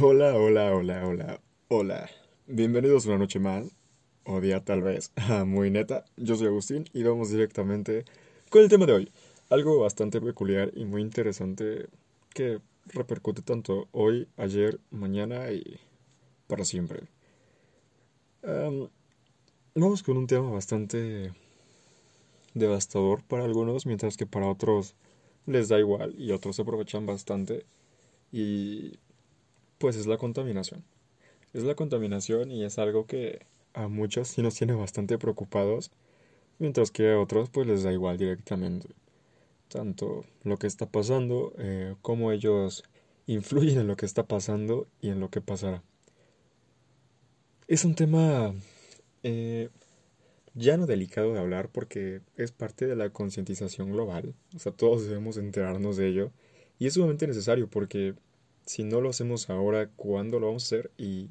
[0.00, 2.10] Hola, hola, hola, hola, hola.
[2.46, 3.66] Bienvenidos una noche más,
[4.24, 5.12] o día tal vez,
[5.46, 6.06] muy neta.
[6.16, 8.06] Yo soy Agustín y vamos directamente
[8.48, 9.12] con el tema de hoy.
[9.50, 11.88] Algo bastante peculiar y muy interesante
[12.32, 15.78] que repercute tanto hoy, ayer, mañana y
[16.46, 17.02] para siempre.
[19.74, 21.32] vamos con un tema bastante
[22.54, 24.94] devastador para algunos, mientras que para otros
[25.44, 27.66] les da igual y otros se aprovechan bastante.
[28.32, 28.98] Y
[29.82, 30.84] pues es la contaminación.
[31.52, 35.90] Es la contaminación y es algo que a muchos sí nos tiene bastante preocupados,
[36.60, 38.90] mientras que a otros pues les da igual directamente.
[39.66, 42.84] Tanto lo que está pasando, eh, como ellos
[43.26, 45.82] influyen en lo que está pasando y en lo que pasará.
[47.66, 48.54] Es un tema
[49.24, 49.68] eh,
[50.54, 54.32] ya no delicado de hablar porque es parte de la concientización global.
[54.54, 56.30] O sea, todos debemos enterarnos de ello.
[56.78, 58.14] Y es sumamente necesario porque
[58.64, 60.90] si no lo hacemos ahora, ¿cuándo lo vamos a hacer?
[60.96, 61.28] Y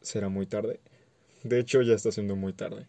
[0.00, 0.80] será muy tarde.
[1.44, 2.86] De hecho, ya está siendo muy tarde.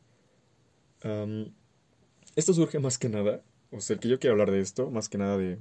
[2.36, 5.18] esto surge más que nada, o sea, que yo quiero hablar de esto, más que
[5.18, 5.60] nada de,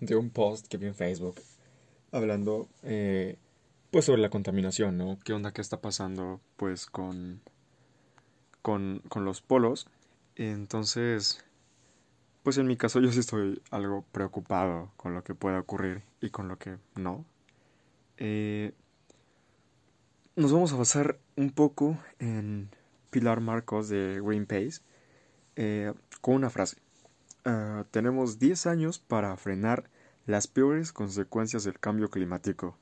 [0.00, 1.36] de un post que vi en Facebook,
[2.10, 3.36] hablando, eh,
[3.90, 5.18] pues, sobre la contaminación, ¿no?
[5.24, 7.40] ¿Qué onda, qué está pasando, pues, con,
[8.62, 9.86] con, con los polos?
[10.36, 11.43] Entonces,
[12.44, 16.28] pues en mi caso yo sí estoy algo preocupado con lo que pueda ocurrir y
[16.28, 17.24] con lo que no.
[18.18, 18.74] Eh,
[20.36, 22.68] nos vamos a basar un poco en
[23.10, 24.82] Pilar Marcos de Greenpeace
[25.56, 26.76] eh, con una frase.
[27.46, 29.88] Ah, tenemos 10 años para frenar
[30.26, 32.76] las peores consecuencias del cambio climático.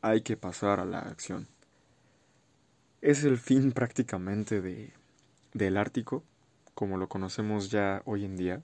[0.00, 1.48] Hay que pasar a la acción.
[3.00, 4.92] Es el fin prácticamente de,
[5.54, 6.22] del Ártico,
[6.74, 8.62] como lo conocemos ya hoy en día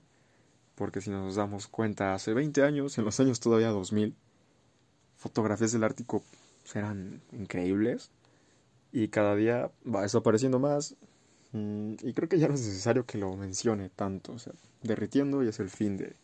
[0.75, 4.15] porque si nos damos cuenta, hace 20 años, en los años todavía 2000,
[5.17, 6.23] fotografías del Ártico
[6.73, 8.09] eran increíbles
[8.91, 10.95] y cada día va desapareciendo más
[11.51, 15.43] mm, y creo que ya no es necesario que lo mencione tanto, o sea, derritiendo
[15.43, 16.15] y es el fin de,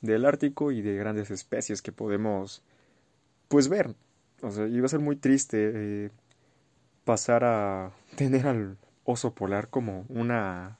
[0.00, 2.62] del Ártico y de grandes especies que podemos
[3.48, 3.94] pues ver.
[4.42, 6.10] O sea, iba a ser muy triste eh,
[7.04, 10.78] pasar a tener al oso polar como una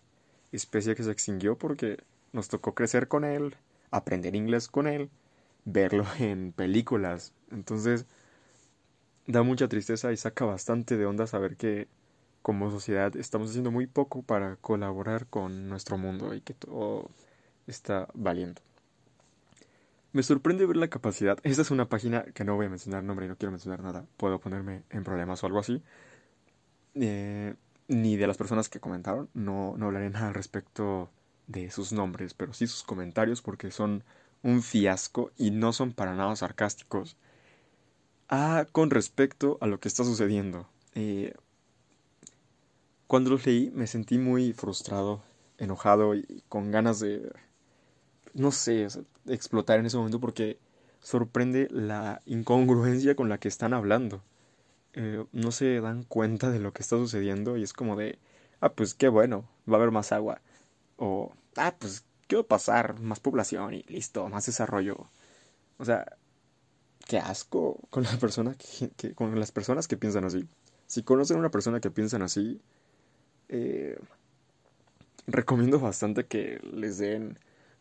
[0.52, 1.98] especie que se extinguió porque
[2.36, 3.56] nos tocó crecer con él,
[3.90, 5.10] aprender inglés con él,
[5.64, 7.32] verlo en películas.
[7.50, 8.06] Entonces,
[9.26, 11.88] da mucha tristeza y saca bastante de onda saber que
[12.42, 17.10] como sociedad estamos haciendo muy poco para colaborar con nuestro mundo y que todo
[17.66, 18.60] está valiendo.
[20.12, 21.38] Me sorprende ver la capacidad.
[21.42, 24.06] Esta es una página que no voy a mencionar nombre y no quiero mencionar nada.
[24.16, 25.82] Puedo ponerme en problemas o algo así.
[26.94, 27.54] Eh,
[27.88, 29.28] ni de las personas que comentaron.
[29.34, 31.10] No, no hablaré nada al respecto
[31.46, 34.04] de sus nombres, pero sí sus comentarios porque son
[34.42, 37.16] un fiasco y no son para nada sarcásticos.
[38.28, 40.68] Ah, con respecto a lo que está sucediendo.
[40.94, 41.34] Eh,
[43.06, 45.22] cuando los leí me sentí muy frustrado,
[45.58, 47.32] enojado y con ganas de,
[48.34, 48.88] no sé,
[49.26, 50.58] explotar en ese momento porque
[51.00, 54.22] sorprende la incongruencia con la que están hablando.
[54.94, 58.18] Eh, no se dan cuenta de lo que está sucediendo y es como de,
[58.60, 60.40] ah, pues qué bueno, va a haber más agua.
[60.96, 63.00] O, ah, pues, ¿qué va a pasar?
[63.00, 65.08] Más población y listo, más desarrollo.
[65.78, 66.16] O sea,
[67.06, 68.56] qué asco con la persona
[68.96, 70.48] que, con las personas que piensan así.
[70.86, 72.60] Si conocen a una persona que piensan así,
[73.48, 73.98] eh,
[75.26, 77.38] recomiendo bastante que les den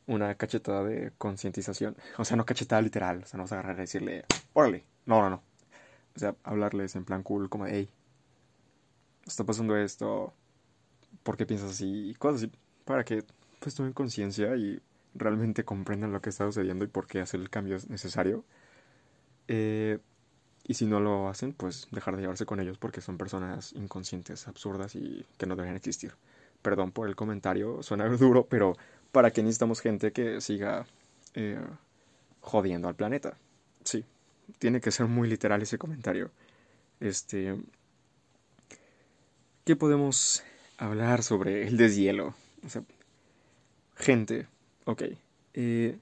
[0.07, 1.95] una cachetada de concientización.
[2.17, 3.23] O sea, no cachetada literal.
[3.23, 4.85] O sea, no vas a agarrar y decirle, órale.
[5.05, 5.43] No, no, no.
[6.15, 7.89] O sea, hablarles en plan cool, como, hey,
[9.25, 10.33] está pasando esto.
[11.23, 12.09] ¿Por qué piensas así?
[12.09, 12.51] Y cosas así
[12.85, 13.23] para que
[13.59, 14.79] pues tomen conciencia y
[15.15, 18.43] realmente comprendan lo que está sucediendo y por qué hacer el cambio es necesario.
[19.47, 19.99] Eh,
[20.67, 24.47] y si no lo hacen, pues dejar de llevarse con ellos porque son personas inconscientes,
[24.47, 26.13] absurdas y que no deberían existir.
[26.61, 28.75] Perdón por el comentario, suena duro, pero
[29.11, 30.85] para que necesitamos gente que siga
[31.33, 31.59] eh,
[32.41, 33.37] jodiendo al planeta.
[33.83, 34.03] Sí,
[34.59, 36.31] tiene que ser muy literal ese comentario.
[36.99, 37.55] Este.
[39.63, 40.43] ¿Qué podemos
[40.77, 42.35] hablar sobre el deshielo?
[43.95, 44.47] Gente,
[44.85, 45.03] ok.
[45.53, 45.97] Eh,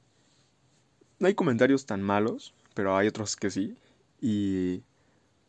[1.20, 3.76] no hay comentarios tan malos, pero hay otros que sí.
[4.22, 4.84] Y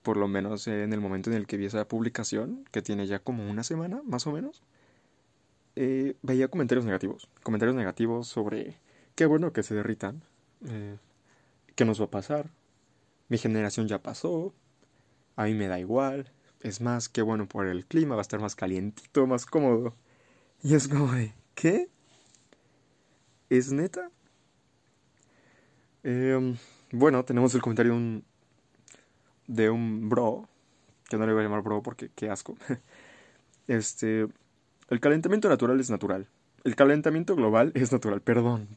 [0.02, 3.18] por lo menos en el momento en el que vi esa publicación, que tiene ya
[3.18, 4.62] como una semana, más o menos,
[5.76, 7.28] eh, veía comentarios negativos.
[7.42, 8.76] Comentarios negativos sobre
[9.14, 10.22] qué bueno que se derritan,
[10.68, 10.98] eh,
[11.74, 12.50] qué nos va a pasar,
[13.28, 14.52] mi generación ya pasó,
[15.36, 18.40] a mí me da igual, es más, qué bueno por el clima, va a estar
[18.40, 19.94] más calientito, más cómodo.
[20.64, 21.12] Y es como
[21.54, 21.90] ¿qué?
[23.50, 24.10] ¿Es neta?
[26.02, 26.56] Em,
[26.90, 28.24] bueno, tenemos el comentario de un
[29.46, 30.48] de un bro,
[31.10, 32.56] que no le voy a llamar bro porque qué asco.
[33.66, 34.26] Este,
[34.90, 36.28] el calentamiento natural es natural.
[36.64, 38.68] El calentamiento global es natural, perdón.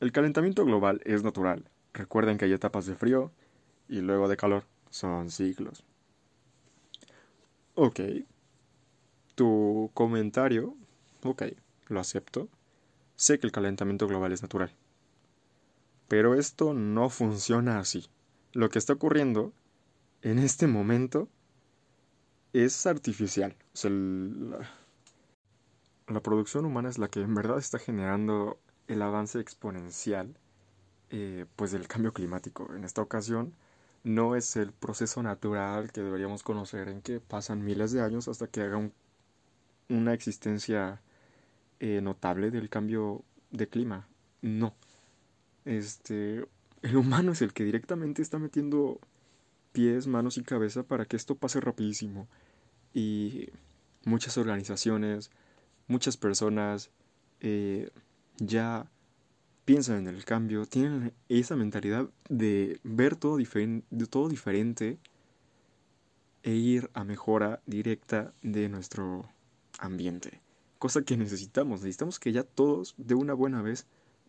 [0.00, 1.64] El calentamiento global es natural.
[1.94, 3.32] Recuerden que hay etapas de frío
[3.88, 4.64] y luego de calor.
[4.90, 5.84] Son ciclos.
[7.76, 8.00] Ok.
[9.40, 10.76] Tu comentario,
[11.22, 11.44] ok,
[11.86, 12.50] lo acepto.
[13.16, 14.70] Sé que el calentamiento global es natural.
[16.08, 18.10] Pero esto no funciona así.
[18.52, 19.54] Lo que está ocurriendo
[20.20, 21.30] en este momento
[22.52, 23.56] es artificial.
[26.06, 28.58] La, producción humana es la que en verdad está generando
[28.88, 30.36] el avance exponencial
[31.08, 32.74] eh, pues del cambio climático.
[32.74, 33.54] En esta ocasión
[34.04, 38.46] no es el proceso natural que deberíamos conocer en que pasan miles de años hasta
[38.46, 38.76] que haga
[39.90, 41.02] una existencia
[41.80, 44.08] eh, notable del cambio de clima.
[44.40, 44.74] No.
[45.66, 46.46] Este,
[46.82, 49.00] el humano es el que directamente está metiendo
[49.72, 52.28] pies, manos y cabeza para que esto pase rapidísimo.
[52.94, 53.50] Y
[54.04, 55.30] muchas organizaciones,
[55.86, 56.90] muchas personas
[57.40, 57.90] eh,
[58.38, 58.90] ya
[59.64, 64.98] piensan en el cambio, tienen esa mentalidad de ver todo, de todo diferente
[66.42, 69.28] e ir a mejora directa de nuestro
[69.80, 70.40] ambiente.
[70.78, 71.80] Cosa que necesitamos.
[71.80, 73.86] Necesitamos que ya todos, de una buena vez,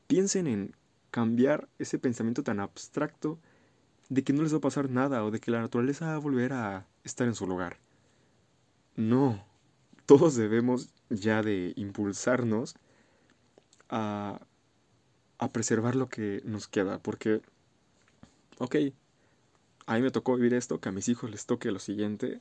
[0.08, 0.76] piensen en
[1.12, 3.38] cambiar ese pensamiento tan abstracto
[4.10, 6.20] de que no les va a pasar nada o de que la naturaleza va a
[6.20, 7.78] volver a estar en su lugar.
[8.96, 9.46] No,
[10.06, 12.76] todos debemos ya de impulsarnos
[13.90, 14.42] a,
[15.38, 17.42] a preservar lo que nos queda, porque,
[18.58, 18.76] ok,
[19.86, 22.40] a mí me tocó vivir esto, que a mis hijos les toque lo siguiente,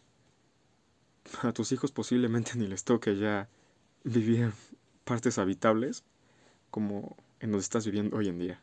[1.43, 3.49] a tus hijos posiblemente ni les toque ya
[4.05, 4.53] vivir
[5.05, 6.05] partes habitables
[6.71, 8.63] como en donde estás viviendo hoy en día.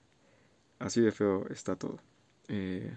[0.79, 1.99] Así de feo está todo.
[2.47, 2.95] Eh,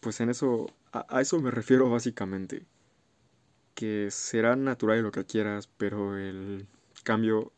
[0.00, 2.66] pues en eso, a, eso me refiero básicamente.
[3.74, 6.68] Que será natural lo que quieras, pero el
[7.02, 7.52] cambio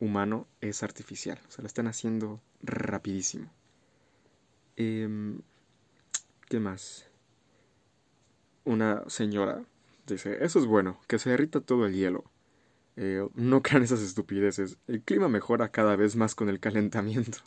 [0.00, 1.38] humano es artificial.
[1.46, 3.50] O sea, lo están haciendo rapidísimo.
[4.76, 5.40] Em,
[6.48, 7.06] ¿Qué más?
[8.64, 9.62] Una señora
[10.06, 12.24] dice, eso es bueno, que se derrita todo el hielo.
[12.96, 14.78] Eh, no crean esas estupideces.
[14.86, 17.38] El clima mejora cada vez más con el calentamiento.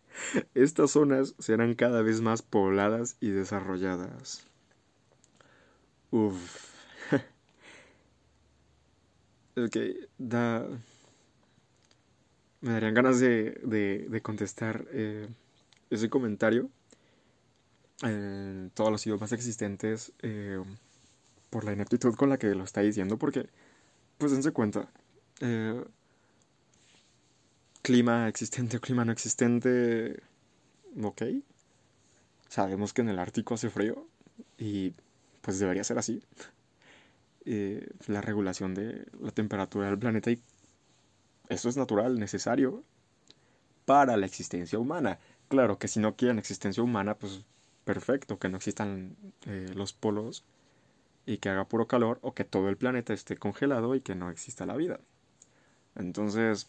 [0.54, 4.46] Estas zonas serán cada vez más pobladas y desarrolladas.
[6.10, 6.72] Uf.
[9.56, 9.76] ok,
[10.18, 10.66] da...
[12.62, 15.28] Me darían ganas de, de, contestar eh,
[15.90, 16.70] ese comentario
[18.02, 20.62] en todos los idiomas existentes eh,
[21.50, 23.48] por la ineptitud con la que lo está diciendo, porque,
[24.18, 24.88] pues dense cuenta,
[25.40, 25.82] eh,
[27.82, 30.22] clima existente o clima no existente,
[31.02, 31.22] ok.
[32.48, 34.06] Sabemos que en el Ártico hace frío
[34.58, 34.94] y
[35.40, 36.22] pues debería ser así.
[37.48, 40.40] Eh, la regulación de la temperatura del planeta y
[41.48, 42.82] eso es natural, necesario
[43.84, 45.20] para la existencia humana.
[45.46, 47.44] Claro que si no quieren existencia humana, pues
[47.86, 49.16] perfecto, que no existan
[49.46, 50.44] eh, los polos
[51.24, 54.28] y que haga puro calor o que todo el planeta esté congelado y que no
[54.28, 55.00] exista la vida.
[55.94, 56.66] Entonces,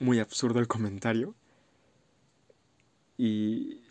[0.00, 1.34] muy absurdo el comentario.
[3.18, 3.82] Y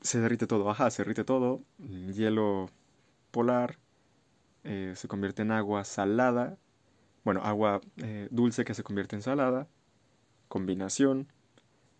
[0.00, 1.62] se derrite todo, ajá, se derrite todo.
[1.78, 2.70] Hielo
[3.32, 3.78] polar
[4.64, 6.56] eh, se convierte en agua salada.
[7.24, 9.68] Bueno, agua eh, dulce que se convierte en salada.
[10.48, 11.28] Combinación.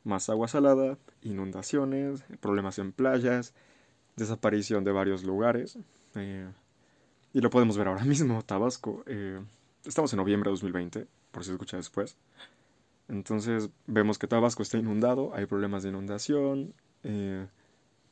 [0.04, 0.98] Más agua salada.
[1.22, 2.22] Inundaciones.
[2.40, 3.54] Problemas en playas.
[4.16, 5.78] Desaparición de varios lugares.
[6.14, 6.48] Eh,
[7.32, 9.04] y lo podemos ver ahora mismo, Tabasco.
[9.84, 12.16] estamos en noviembre de 2020, por si escucha después.
[13.08, 17.46] Entonces vemos que Tabasco está inundado, hay problemas de inundación, eh,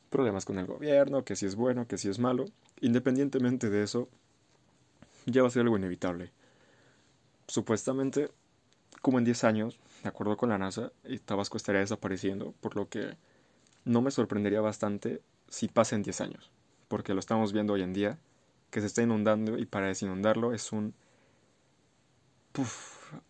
[0.09, 2.45] problemas con el gobierno, que si es bueno, que si es malo.
[2.81, 4.07] Independientemente de eso,
[5.25, 6.31] ya va a ser algo inevitable.
[7.47, 8.29] Supuestamente,
[9.03, 10.91] como en 10 años, de acuerdo con la NASA,
[11.25, 13.15] Tabasco estaría desapareciendo, por lo que
[13.85, 16.51] no me sorprendería bastante si pasa en 10 años,
[16.87, 18.17] porque lo estamos viendo hoy en día,
[18.71, 20.95] que se está inundando y para desinundarlo es un...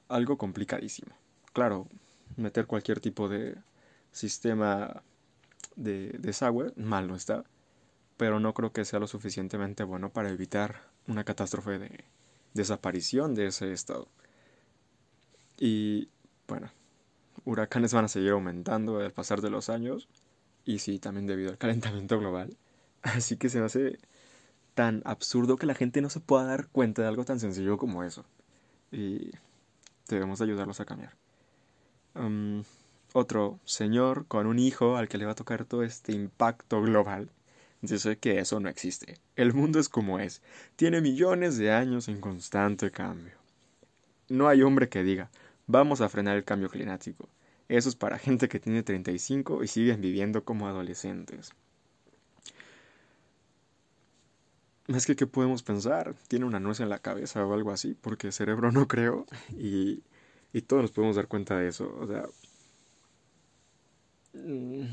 [0.08, 1.13] algo complicadísimo
[1.53, 1.88] claro,
[2.36, 3.56] meter cualquier tipo de
[4.12, 5.03] sistema
[5.75, 7.46] de desagüe, mal no está,
[8.18, 12.03] pero no creo que sea lo suficientemente bueno para evitar una catástrofe de
[12.53, 14.08] desaparición de ese estado.
[15.58, 16.10] Y
[16.48, 16.72] bueno,
[17.46, 20.08] huracanes van a seguir aumentando al pasar de los años,
[20.66, 22.58] y sí, también debido al calentamiento global.
[23.02, 24.00] Así que se hace
[24.74, 28.04] tan absurdo que la gente no se pueda dar cuenta de algo tan sencillo como
[28.04, 28.26] eso.
[28.92, 29.32] Y
[30.08, 31.16] debemos ayudarlos a cambiar
[33.14, 37.30] otro señor con un hijo al que le va a tocar todo este impacto global,
[37.82, 39.20] dice que eso no existe.
[39.36, 40.42] El mundo es como es.
[40.76, 43.36] Tiene millones de años en constante cambio.
[44.30, 45.30] No hay hombre que diga,
[45.74, 47.27] vamos a frenar el cambio climático.
[47.68, 51.51] Eso es para gente que tiene 35 y siguen viviendo como adolescentes.
[54.88, 56.13] Es que, ¿qué podemos pensar?
[56.27, 59.25] Tiene una nuez en la cabeza o algo así, porque cerebro no creo.
[59.58, 60.03] Y,
[60.53, 61.92] y todos nos podemos dar cuenta de eso.
[62.00, 62.25] O sea.
[64.34, 64.86] Mm,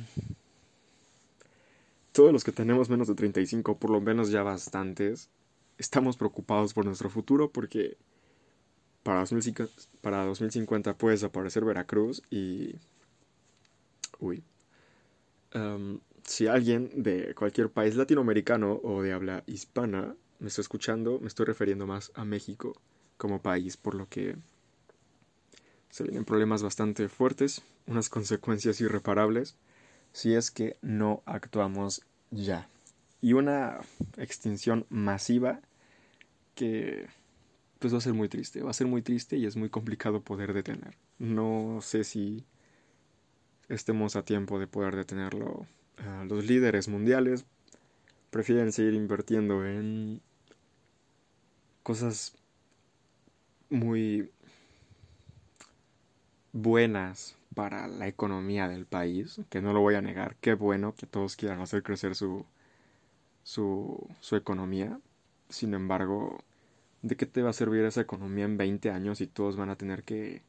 [2.12, 5.28] todos los que tenemos menos de 35, por lo menos ya bastantes,
[5.78, 7.98] estamos preocupados por nuestro futuro porque
[9.02, 12.76] para 2050, para 2050 puede desaparecer Veracruz y...
[14.18, 14.42] Uy.
[16.24, 21.46] si alguien de cualquier país latinoamericano o de habla hispana me está escuchando, me estoy
[21.46, 22.74] refiriendo más a México
[23.16, 24.36] como país, por lo que
[25.90, 29.56] se vienen problemas bastante fuertes, unas consecuencias irreparables,
[30.12, 32.68] si es que no actuamos ya.
[33.20, 33.80] Y una
[34.16, 35.60] extinción masiva
[36.54, 37.08] que
[37.80, 40.20] pues va a ser muy triste, va a ser muy triste y es muy complicado
[40.20, 40.96] poder detener.
[41.18, 42.44] No sé si
[43.68, 45.66] estemos a tiempo de poder detenerlo.
[45.96, 47.46] Ah, los líderes mundiales
[48.30, 50.20] prefieren seguir invirtiendo en
[51.82, 52.36] cosas
[53.70, 54.30] muy
[56.52, 61.06] buenas para la economía del país, que no lo voy a negar, qué bueno que
[61.06, 62.44] todos quieran hacer crecer su,
[63.42, 65.00] su, su economía.
[65.48, 66.44] Sin embargo,
[67.02, 69.76] ¿de qué te va a servir esa economía en 20 años y todos van a
[69.76, 70.42] tener que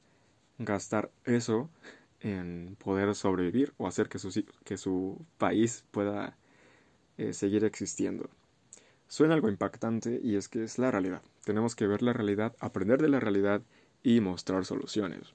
[0.57, 1.69] gastar eso
[2.19, 6.37] en poder sobrevivir o hacer que su, que su país pueda
[7.17, 8.29] eh, seguir existiendo?
[9.07, 11.21] Suena algo impactante y es que es la realidad.
[11.43, 13.61] Tenemos que ver la realidad, aprender de la realidad
[14.03, 15.33] y mostrar soluciones.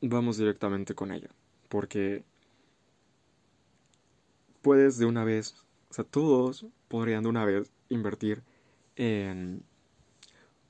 [0.00, 1.28] vamos directamente con ella,
[1.68, 2.24] porque
[4.62, 5.54] puedes de una vez,
[5.92, 8.42] o sea, todos podrían de una vez invertir
[8.96, 9.62] en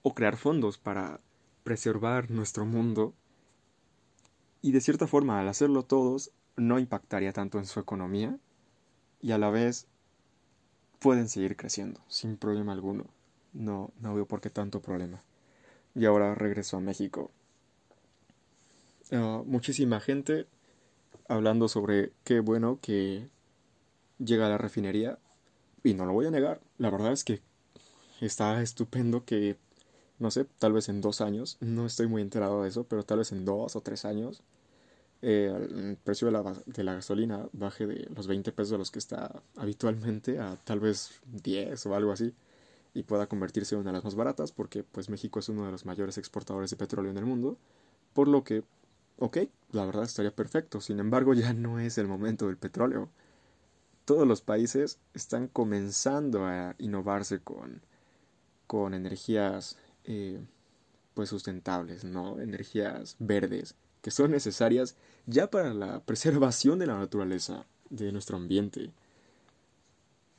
[0.03, 1.21] o crear fondos para
[1.63, 3.15] preservar nuestro mundo
[4.63, 8.37] y de cierta forma al hacerlo todos no impactaría tanto en su economía
[9.21, 9.87] y a la vez
[10.99, 13.05] pueden seguir creciendo sin problema alguno.
[13.53, 15.23] No, no veo por qué tanto problema.
[15.95, 17.31] Y ahora regreso a México.
[19.13, 20.49] Ah, muchísima gente
[21.29, 23.29] hablando sobre qué bueno que
[24.25, 25.19] llega a la refinería
[25.85, 27.41] y no lo voy a negar, la verdad es que
[28.21, 29.57] está estupendo que,
[30.19, 33.19] no sé, tal vez en dos años, no estoy muy enterado de eso, pero tal
[33.19, 34.43] vez en dos o tres años,
[35.23, 39.43] eh, el precio de la, gasolina baje de los 20 pesos a los que está
[39.57, 42.35] habitualmente a tal vez 10 o algo así
[42.93, 45.71] y pueda convertirse en una de las más baratas porque pues México es uno de
[45.71, 47.57] los mayores exportadores de petróleo en el mundo,
[48.15, 48.65] por lo que,
[49.19, 49.39] ok,
[49.71, 53.09] la verdad estaría perfecto, sin embargo ya no es el momento del petróleo
[54.05, 57.83] todos los países están comenzando a innovarse con,
[58.67, 60.41] con energías eh,
[61.15, 62.41] pues sustentables, ¿no?
[62.41, 68.91] Energías verdes, que son necesarias ya para la preservación de la naturaleza, de nuestro ambiente.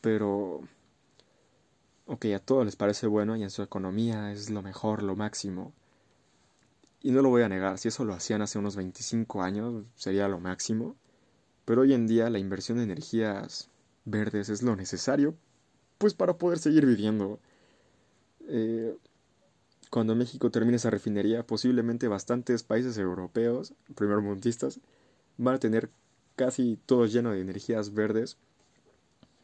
[0.02, 0.62] Pero,
[2.08, 5.74] ok, a todos les parece bueno y en su economía es lo mejor, lo máximo.
[7.02, 10.28] Y no lo voy a negar, si eso lo hacían hace unos 25 años, sería
[10.28, 10.96] lo máximo.
[11.66, 13.70] Pero hoy en día la inversión de energías
[14.06, 15.36] verdes es lo necesario,
[15.98, 17.40] pues para poder seguir viviendo.
[18.48, 18.96] Eh,
[19.90, 24.80] cuando México termine esa refinería, posiblemente bastantes países europeos, primermundistas,
[25.38, 25.90] van a tener
[26.36, 28.38] casi todo lleno de energías verdes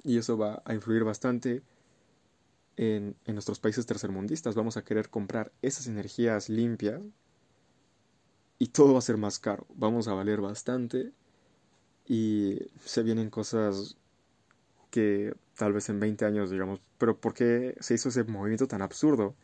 [0.04, 1.62] y eso va a influir bastante
[2.78, 4.56] en, en nuestros países tercermundistas.
[4.56, 7.02] Vamos a querer comprar esas energías limpias
[8.58, 9.68] y todo va a ser más caro.
[9.76, 11.14] Vamos a valer bastante
[12.10, 13.96] y se vienen cosas
[14.89, 18.82] que tal vez en 20 años digamos, pero ¿por qué se hizo ese movimiento tan
[18.82, 19.36] absurdo?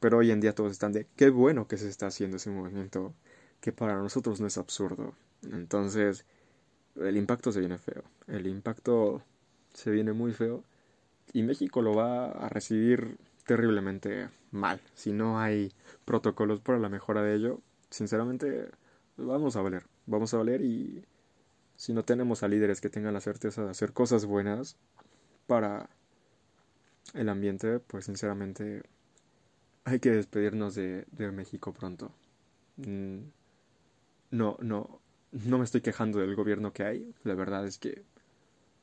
[0.00, 3.14] Pero hoy en día todos están de qué bueno que se está haciendo ese movimiento
[3.60, 5.14] que para nosotros no es absurdo.
[5.50, 6.24] Entonces,
[6.96, 8.04] el impacto se viene feo.
[8.26, 9.22] El impacto
[9.72, 10.64] se viene muy feo
[11.32, 14.80] y México lo va a recibir terriblemente mal.
[14.94, 15.72] Si no hay
[16.04, 17.60] protocolos para la mejora de ello,
[17.90, 18.68] sinceramente
[19.16, 19.84] vamos a valer.
[20.06, 21.04] Vamos a valer y
[21.80, 24.76] si no tenemos a líderes que tengan la certeza de hacer cosas buenas
[25.46, 25.88] para
[27.14, 28.82] el ambiente, pues sinceramente
[29.84, 32.12] hay que despedirnos de, de México pronto.
[32.76, 33.20] Mm,
[34.30, 35.00] no, no,
[35.32, 37.14] no me estoy quejando del gobierno que hay.
[37.24, 38.02] La verdad es que,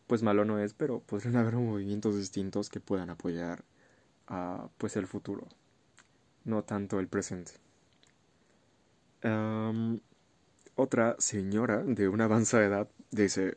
[0.07, 3.63] pues malo no es, pero podrían haber movimientos distintos que puedan apoyar
[4.25, 5.47] a, pues el futuro,
[6.45, 7.51] no tanto el presente.
[10.77, 13.55] Otra señora de una avanzada edad dice,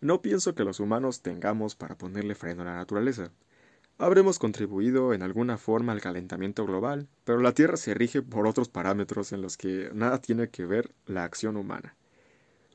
[0.00, 3.30] no pienso que los humanos tengamos para ponerle freno a la naturaleza.
[3.98, 8.68] Habremos contribuido en alguna forma al calentamiento global, pero la Tierra se rige por otros
[8.68, 11.94] parámetros en los que nada tiene que ver la acción humana.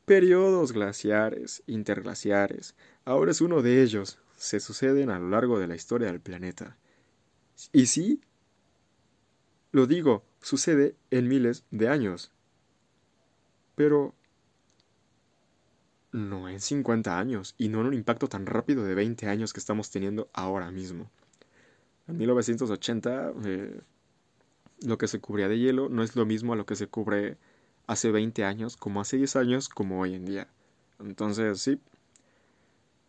[0.06, 5.76] Periodos glaciares, interglaciares, ahora es uno de ellos, se suceden a lo largo de la
[5.76, 6.78] historia del planeta.
[7.74, 8.22] Y sí,
[9.72, 12.32] lo digo, sucede en miles de años.
[13.78, 14.16] Pero
[16.12, 19.60] no en 50 años y no en un impacto tan rápido de 20 años que
[19.60, 21.12] estamos teniendo ahora mismo.
[22.08, 23.80] En 1980 eh,
[24.82, 27.38] lo que se cubría de hielo no es lo mismo a lo que se cubre
[27.86, 30.48] hace 20 años, como hace 10 años, como hoy en día.
[31.00, 31.80] Entonces, sí,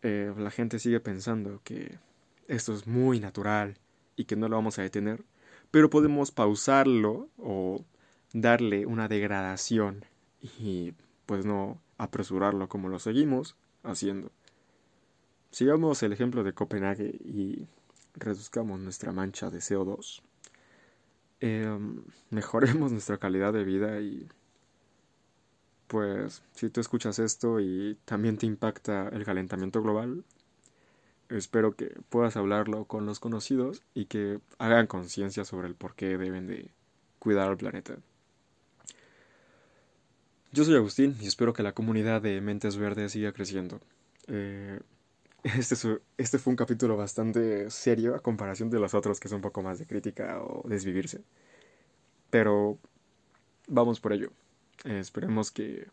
[0.02, 1.98] eh, la gente sigue pensando que
[2.46, 3.78] esto es muy natural
[4.16, 5.25] y que no lo vamos a detener,
[5.70, 7.82] pero podemos pausarlo o
[8.34, 10.04] darle una degradación
[10.40, 10.95] y
[11.26, 14.30] pues no apresurarlo como lo seguimos haciendo.
[15.50, 17.66] Sigamos el ejemplo de Copenhague y
[18.14, 20.23] reduzcamos nuestra mancha de CO2.
[21.40, 24.28] Em, mejoremos nuestra calidad de vida y
[25.87, 30.25] pues si tú escuchas esto y también te impacta el calentamiento global,
[31.30, 36.18] espero que puedas hablarlo con los conocidos y que hagan conciencia sobre el por qué
[36.18, 36.71] deben de
[37.18, 37.97] cuidar al planeta.
[40.50, 43.81] Yo soy Agustín y espero que la comunidad de Mentes Verdes siga creciendo.
[44.28, 44.81] Eh,
[45.45, 45.75] este,
[46.17, 49.62] este fue un capítulo bastante serio a comparación de los otros que son un poco
[49.62, 51.21] más de crítica o desvivirse.
[52.31, 52.78] Pero
[53.67, 54.31] vamos por ello.
[54.85, 55.87] Eh, esperemos que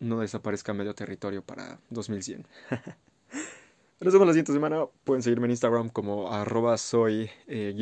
[0.00, 2.46] no desaparezca medio territorio para 2100.
[4.00, 4.86] Nos vemos la siguiente semana.
[5.04, 7.72] Pueden seguirme en Instagram como arroba soy eh,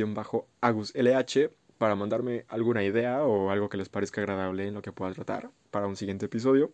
[1.82, 5.50] para mandarme alguna idea o algo que les parezca agradable en lo que pueda tratar
[5.72, 6.70] para un siguiente episodio.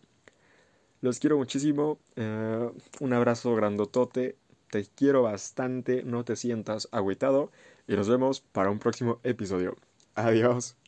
[1.01, 1.97] Los quiero muchísimo.
[2.15, 4.37] Eh, un abrazo grandotote.
[4.69, 6.03] Te quiero bastante.
[6.03, 7.51] No te sientas agüitado.
[7.87, 9.77] Y nos vemos para un próximo episodio.
[10.13, 10.78] Adiós.